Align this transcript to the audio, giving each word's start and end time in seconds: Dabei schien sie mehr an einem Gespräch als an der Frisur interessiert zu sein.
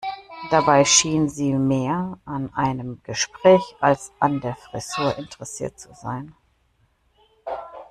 Dabei 0.49 0.83
schien 0.83 1.29
sie 1.29 1.53
mehr 1.53 2.17
an 2.25 2.51
einem 2.55 3.03
Gespräch 3.03 3.61
als 3.79 4.11
an 4.19 4.41
der 4.41 4.55
Frisur 4.55 5.15
interessiert 5.15 5.79
zu 5.79 5.93
sein. 5.93 6.33